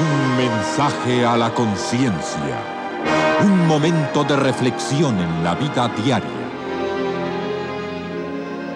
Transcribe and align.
Un 0.00 0.36
mensaje 0.38 1.26
a 1.26 1.36
la 1.36 1.52
conciencia. 1.52 2.64
Un 3.44 3.66
momento 3.66 4.24
de 4.24 4.34
reflexión 4.34 5.18
en 5.18 5.44
la 5.44 5.54
vida 5.54 5.88
diaria. 6.02 6.40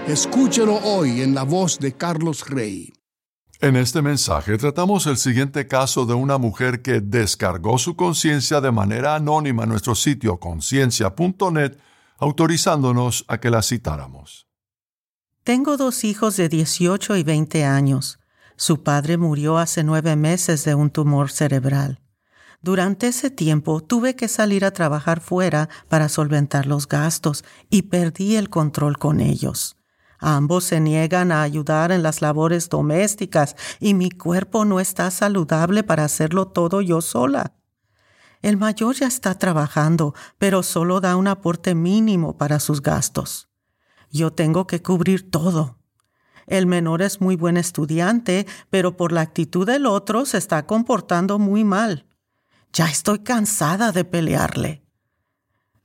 Escúchelo 0.06 0.74
hoy 0.84 1.22
en 1.22 1.34
la 1.34 1.44
voz 1.44 1.78
de 1.78 1.94
Carlos 1.94 2.46
Rey. 2.46 2.92
En 3.62 3.76
este 3.76 4.02
mensaje 4.02 4.58
tratamos 4.58 5.06
el 5.06 5.16
siguiente 5.16 5.66
caso 5.66 6.04
de 6.04 6.12
una 6.12 6.36
mujer 6.36 6.82
que 6.82 7.00
descargó 7.00 7.78
su 7.78 7.96
conciencia 7.96 8.60
de 8.60 8.70
manera 8.70 9.14
anónima 9.14 9.62
en 9.62 9.70
nuestro 9.70 9.94
sitio 9.94 10.38
conciencia.net, 10.38 11.78
autorizándonos 12.18 13.24
a 13.28 13.40
que 13.40 13.48
la 13.48 13.62
citáramos. 13.62 14.46
Tengo 15.42 15.78
dos 15.78 16.04
hijos 16.04 16.36
de 16.36 16.50
18 16.50 17.16
y 17.16 17.22
20 17.22 17.64
años. 17.64 18.18
Su 18.56 18.82
padre 18.82 19.16
murió 19.16 19.58
hace 19.58 19.82
nueve 19.82 20.16
meses 20.16 20.64
de 20.64 20.74
un 20.74 20.90
tumor 20.90 21.30
cerebral. 21.30 22.00
Durante 22.62 23.08
ese 23.08 23.30
tiempo 23.30 23.82
tuve 23.82 24.16
que 24.16 24.28
salir 24.28 24.64
a 24.64 24.70
trabajar 24.70 25.20
fuera 25.20 25.68
para 25.88 26.08
solventar 26.08 26.66
los 26.66 26.88
gastos 26.88 27.44
y 27.68 27.82
perdí 27.82 28.36
el 28.36 28.48
control 28.48 28.96
con 28.96 29.20
ellos. 29.20 29.76
Ambos 30.18 30.64
se 30.64 30.80
niegan 30.80 31.32
a 31.32 31.42
ayudar 31.42 31.92
en 31.92 32.02
las 32.02 32.22
labores 32.22 32.70
domésticas 32.70 33.56
y 33.80 33.92
mi 33.92 34.10
cuerpo 34.10 34.64
no 34.64 34.80
está 34.80 35.10
saludable 35.10 35.82
para 35.82 36.04
hacerlo 36.04 36.46
todo 36.46 36.80
yo 36.80 37.02
sola. 37.02 37.52
El 38.40 38.56
mayor 38.56 38.94
ya 38.94 39.08
está 39.08 39.34
trabajando, 39.34 40.14
pero 40.38 40.62
solo 40.62 41.00
da 41.00 41.16
un 41.16 41.28
aporte 41.28 41.74
mínimo 41.74 42.38
para 42.38 42.60
sus 42.60 42.80
gastos. 42.80 43.50
Yo 44.10 44.32
tengo 44.32 44.66
que 44.66 44.80
cubrir 44.80 45.30
todo. 45.30 45.78
El 46.46 46.66
menor 46.66 47.02
es 47.02 47.20
muy 47.20 47.36
buen 47.36 47.56
estudiante, 47.56 48.46
pero 48.70 48.96
por 48.96 49.12
la 49.12 49.22
actitud 49.22 49.66
del 49.66 49.86
otro 49.86 50.26
se 50.26 50.38
está 50.38 50.66
comportando 50.66 51.38
muy 51.38 51.64
mal. 51.64 52.06
Ya 52.72 52.86
estoy 52.86 53.20
cansada 53.20 53.92
de 53.92 54.04
pelearle. 54.04 54.82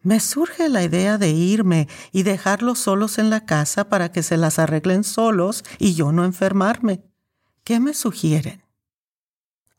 Me 0.01 0.19
surge 0.19 0.69
la 0.69 0.83
idea 0.83 1.17
de 1.17 1.29
irme 1.29 1.87
y 2.11 2.23
dejarlos 2.23 2.79
solos 2.79 3.17
en 3.17 3.29
la 3.29 3.45
casa 3.45 3.89
para 3.89 4.11
que 4.11 4.23
se 4.23 4.37
las 4.37 4.57
arreglen 4.57 5.03
solos 5.03 5.63
y 5.77 5.93
yo 5.93 6.11
no 6.11 6.23
enfermarme. 6.23 7.03
¿Qué 7.63 7.79
me 7.79 7.93
sugieren? 7.93 8.63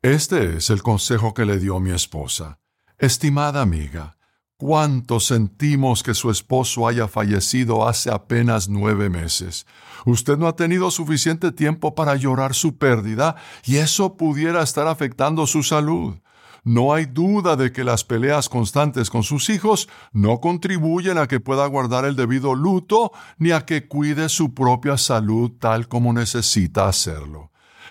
Este 0.03 0.57
es 0.57 0.71
el 0.71 0.83
consejo 0.83 1.35
que 1.35 1.45
le 1.45 1.59
dio 1.59 1.81
mi 1.81 1.91
esposa. 1.91 2.59
Estimada 2.99 3.63
amiga, 3.63 4.19
cuánto 4.61 5.21
sentimos 5.21 6.03
que 6.03 6.13
su 6.13 6.31
esposo 6.31 6.87
haya 6.87 7.09
fallecido 7.09 7.89
hace 7.89 8.11
apenas 8.11 8.69
nueve 8.69 9.09
meses. 9.09 9.67
Usted 10.05 10.37
no 10.37 10.47
ha 10.47 10.55
tenido 10.55 10.91
suficiente 10.91 11.51
tiempo 11.51 11.95
para 11.95 12.15
llorar 12.15 12.55
su 12.55 12.77
pérdida 12.77 13.37
y 13.65 13.77
eso 13.77 14.19
pudiera 14.19 14.63
estar 14.63 14.87
afectando 14.87 15.47
su 15.47 15.63
salud. 15.63 16.17
No 16.63 16.93
hay 16.93 17.07
duda 17.07 17.57
de 17.57 17.73
que 17.73 17.85
las 17.85 18.05
peleas 18.05 18.51
constantes 18.51 19.09
con 19.09 19.23
sus 19.23 19.49
hijos 19.49 19.89
no 20.13 20.41
contribuyen 20.41 21.17
a 21.17 21.27
que 21.27 21.41
pueda 21.41 21.65
guardar 21.67 22.05
el 22.05 22.15
debido 22.15 22.55
luto 22.55 23.13
ni 23.39 23.53
a 23.53 23.65
que 23.65 23.89
cuide 23.89 24.29
su 24.29 24.53
propia 24.53 24.99
salud 24.99 25.53
tal 25.59 25.89
como 25.89 26.13
necesita 26.13 26.87
hacerlo. 26.87 27.50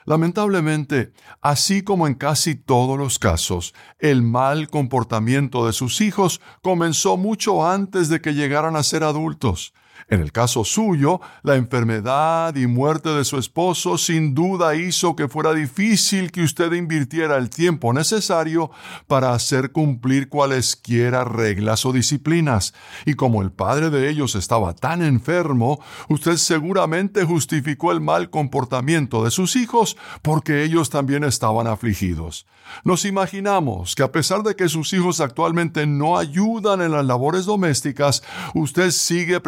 Lamentablemente, 0.10 1.14
así 1.40 1.84
como 1.84 2.08
en 2.08 2.16
casi 2.16 2.56
todos 2.56 2.98
los 2.98 3.20
casos, 3.20 3.76
el 4.00 4.24
mal 4.24 4.68
comportamiento 4.68 5.68
de 5.68 5.72
sus 5.72 6.02
hijos 6.02 6.42
comenzó 6.64 7.16
mucho 7.16 7.68
antes 7.68 8.10
de 8.10 8.20
que 8.20 8.34
llegaran 8.34 8.76
a 8.76 8.82
ser 8.82 9.04
adultos. 9.04 9.72
En 10.08 10.22
el 10.22 10.32
caso 10.32 10.64
suyo, 10.64 11.22
la 11.44 11.56
enfermedad 11.56 12.56
y 12.56 12.68
muerte 12.68 13.10
de 13.10 13.26
su 13.26 13.38
esposo 13.38 13.98
sin 13.98 14.34
duda 14.34 14.76
hizo 14.76 15.16
que 15.16 15.28
fuera 15.28 15.54
difícil 15.54 16.32
que 16.32 16.42
usted 16.42 16.72
invirtiera 16.74 17.38
el 17.38 17.50
tiempo 17.50 17.94
necesario 17.94 18.72
para 19.08 19.34
hacer 19.34 19.72
cumplir 19.72 20.30
cualesquiera 20.30 21.24
reglas 21.24 21.86
o 21.86 21.92
disciplinas. 21.92 22.74
Y 23.06 23.16
como 23.16 23.42
el 23.42 23.52
padre 23.52 23.90
de 23.90 24.10
ellos 24.10 24.36
estaba 24.36 24.74
tan 24.74 25.02
enfermo, 25.04 25.80
usted 26.08 26.38
seguramente 26.38 27.24
justificó 27.24 27.92
el 27.92 28.02
mal 28.02 28.30
comportamiento 28.30 29.24
de 29.24 29.32
sus 29.32 29.56
hijos 29.56 29.98
porque 30.22 30.64
ellos 30.64 30.90
también 30.90 31.24
estaban 31.24 31.68
afligidos. 31.68 32.46
Nos 32.84 33.06
imaginamos 33.06 33.96
que 33.96 34.04
a 34.04 34.12
pesar 34.12 34.44
de 34.44 34.56
que 34.56 34.70
sus 34.70 34.94
hijos 34.94 35.22
actualmente 35.22 35.86
no 35.86 36.18
ayudan 36.18 36.82
en 36.82 36.92
las 36.92 37.06
labores 37.06 37.46
domésticas, 37.46 38.24
usted 38.54 38.92
sigue 38.92 39.40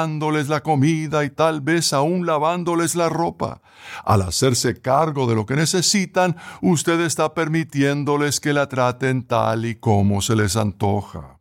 preparándoles 0.00 0.48
la 0.48 0.62
comida 0.62 1.24
y 1.24 1.30
tal 1.30 1.60
vez 1.60 1.92
aún 1.92 2.24
lavándoles 2.24 2.94
la 2.94 3.08
ropa. 3.08 3.60
Al 4.04 4.22
hacerse 4.22 4.80
cargo 4.80 5.26
de 5.26 5.34
lo 5.34 5.44
que 5.44 5.56
necesitan, 5.56 6.36
usted 6.62 7.00
está 7.00 7.34
permitiéndoles 7.34 8.40
que 8.40 8.52
la 8.52 8.66
traten 8.66 9.26
tal 9.26 9.66
y 9.66 9.74
como 9.74 10.22
se 10.22 10.36
les 10.36 10.56
antoja. 10.56 11.40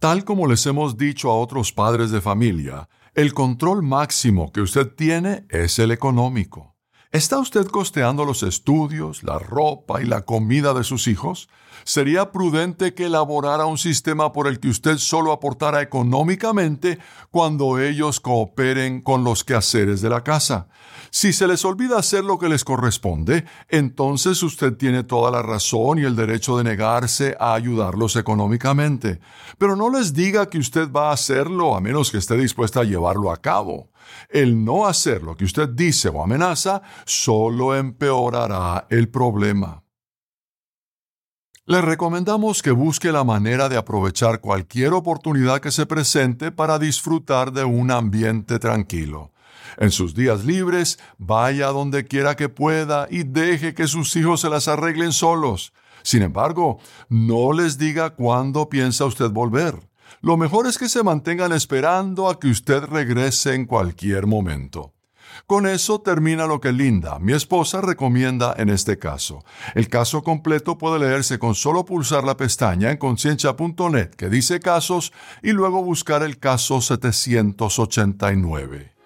Tal 0.00 0.24
como 0.24 0.46
les 0.46 0.66
hemos 0.66 0.96
dicho 0.96 1.30
a 1.30 1.38
otros 1.38 1.72
padres 1.72 2.10
de 2.10 2.20
familia, 2.20 2.88
el 3.14 3.32
control 3.32 3.82
máximo 3.82 4.50
que 4.52 4.60
usted 4.60 4.88
tiene 4.94 5.46
es 5.50 5.78
el 5.78 5.90
económico. 5.90 6.77
¿Está 7.10 7.38
usted 7.38 7.66
costeando 7.68 8.26
los 8.26 8.42
estudios, 8.42 9.22
la 9.22 9.38
ropa 9.38 10.02
y 10.02 10.04
la 10.04 10.26
comida 10.26 10.74
de 10.74 10.84
sus 10.84 11.08
hijos? 11.08 11.48
Sería 11.84 12.32
prudente 12.32 12.92
que 12.92 13.06
elaborara 13.06 13.64
un 13.64 13.78
sistema 13.78 14.30
por 14.30 14.46
el 14.46 14.60
que 14.60 14.68
usted 14.68 14.98
solo 14.98 15.32
aportara 15.32 15.80
económicamente 15.80 16.98
cuando 17.30 17.78
ellos 17.78 18.20
cooperen 18.20 19.00
con 19.00 19.24
los 19.24 19.42
quehaceres 19.42 20.02
de 20.02 20.10
la 20.10 20.22
casa. 20.22 20.68
Si 21.10 21.32
se 21.32 21.48
les 21.48 21.64
olvida 21.64 21.98
hacer 21.98 22.24
lo 22.24 22.38
que 22.38 22.50
les 22.50 22.62
corresponde, 22.62 23.46
entonces 23.70 24.42
usted 24.42 24.74
tiene 24.74 25.02
toda 25.02 25.30
la 25.30 25.40
razón 25.40 25.98
y 25.98 26.02
el 26.02 26.14
derecho 26.14 26.58
de 26.58 26.64
negarse 26.64 27.34
a 27.40 27.54
ayudarlos 27.54 28.16
económicamente. 28.16 29.18
Pero 29.56 29.76
no 29.76 29.88
les 29.88 30.12
diga 30.12 30.50
que 30.50 30.58
usted 30.58 30.92
va 30.92 31.08
a 31.08 31.14
hacerlo 31.14 31.74
a 31.74 31.80
menos 31.80 32.10
que 32.10 32.18
esté 32.18 32.36
dispuesta 32.36 32.80
a 32.80 32.84
llevarlo 32.84 33.32
a 33.32 33.38
cabo. 33.38 33.88
El 34.28 34.64
no 34.64 34.86
hacer 34.86 35.22
lo 35.22 35.36
que 35.36 35.44
usted 35.44 35.68
dice 35.68 36.08
o 36.08 36.22
amenaza 36.22 36.82
solo 37.04 37.74
empeorará 37.74 38.86
el 38.90 39.08
problema. 39.08 39.82
Le 41.68 41.82
recomendamos 41.82 42.62
que 42.62 42.70
busque 42.70 43.12
la 43.12 43.24
manera 43.24 43.68
de 43.68 43.76
aprovechar 43.76 44.40
cualquier 44.40 44.94
oportunidad 44.94 45.60
que 45.60 45.70
se 45.70 45.84
presente 45.84 46.50
para 46.50 46.78
disfrutar 46.78 47.52
de 47.52 47.64
un 47.64 47.90
ambiente 47.90 48.58
tranquilo. 48.58 49.32
En 49.76 49.90
sus 49.90 50.14
días 50.14 50.46
libres, 50.46 50.98
vaya 51.18 51.66
donde 51.66 52.06
quiera 52.06 52.36
que 52.36 52.48
pueda 52.48 53.06
y 53.10 53.22
deje 53.22 53.74
que 53.74 53.86
sus 53.86 54.16
hijos 54.16 54.40
se 54.40 54.48
las 54.48 54.66
arreglen 54.66 55.12
solos. 55.12 55.74
Sin 56.02 56.22
embargo, 56.22 56.78
no 57.10 57.52
les 57.52 57.76
diga 57.76 58.10
cuándo 58.10 58.70
piensa 58.70 59.04
usted 59.04 59.28
volver. 59.28 59.78
Lo 60.22 60.38
mejor 60.38 60.66
es 60.66 60.78
que 60.78 60.88
se 60.88 61.02
mantengan 61.02 61.52
esperando 61.52 62.30
a 62.30 62.40
que 62.40 62.48
usted 62.48 62.82
regrese 62.84 63.54
en 63.54 63.66
cualquier 63.66 64.26
momento. 64.26 64.94
Con 65.46 65.66
eso 65.66 66.00
termina 66.00 66.46
lo 66.46 66.60
que 66.60 66.72
Linda, 66.72 67.18
mi 67.18 67.32
esposa, 67.32 67.80
recomienda 67.80 68.54
en 68.58 68.68
este 68.68 68.98
caso. 68.98 69.44
El 69.74 69.88
caso 69.88 70.22
completo 70.22 70.78
puede 70.78 70.98
leerse 70.98 71.38
con 71.38 71.54
solo 71.54 71.84
pulsar 71.84 72.24
la 72.24 72.36
pestaña 72.36 72.90
en 72.90 72.98
conciencia.net 72.98 74.10
que 74.10 74.28
dice 74.28 74.60
casos 74.60 75.12
y 75.42 75.52
luego 75.52 75.82
buscar 75.82 76.22
el 76.22 76.38
caso 76.38 76.80
789. 76.80 78.97